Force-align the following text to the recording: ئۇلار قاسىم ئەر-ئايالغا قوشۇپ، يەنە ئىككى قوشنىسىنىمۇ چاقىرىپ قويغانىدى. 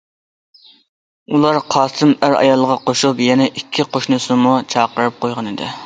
ئۇلار 1.35 1.59
قاسىم 1.75 2.15
ئەر-ئايالغا 2.15 2.81
قوشۇپ، 2.89 3.23
يەنە 3.29 3.51
ئىككى 3.53 3.89
قوشنىسىنىمۇ 3.95 4.59
چاقىرىپ 4.77 5.27
قويغانىدى. 5.27 5.75